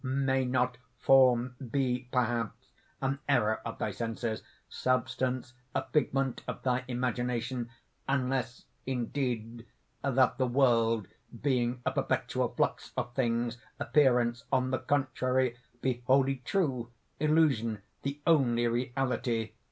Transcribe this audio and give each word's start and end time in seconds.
"May 0.03 0.45
not 0.45 0.79
Form 0.97 1.55
be, 1.69 2.09
perhaps, 2.11 2.71
an 3.03 3.19
error 3.29 3.61
of 3.63 3.77
thy 3.77 3.91
senses, 3.91 4.41
Substance 4.67 5.53
a 5.75 5.83
figment 5.93 6.41
of 6.47 6.63
thy 6.63 6.83
imagination?" 6.87 7.69
"Unless, 8.09 8.65
indeed, 8.87 9.67
that 10.01 10.39
the 10.39 10.47
world 10.47 11.07
being 11.43 11.83
a 11.85 11.91
perpetual 11.91 12.47
flux 12.47 12.93
of 12.97 13.13
things, 13.13 13.59
appearance, 13.79 14.43
on 14.51 14.71
the 14.71 14.79
contrary, 14.79 15.55
be 15.81 16.01
wholly 16.07 16.37
true; 16.45 16.89
illusion 17.19 17.83
the 18.01 18.21
only 18.25 18.67
reality." 18.67 19.51